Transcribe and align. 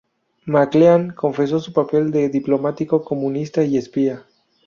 Maclean 0.47 1.11
confesó 1.13 1.59
su 1.59 1.73
papel 1.73 2.09
de 2.09 2.27
diplomático, 2.29 3.03
comunista 3.03 3.63
y 3.63 3.77
espía. 3.77 4.25